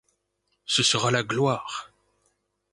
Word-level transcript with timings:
Ce 0.65 0.81
sera 0.81 1.11
la 1.11 1.21
gloire. 1.21 1.91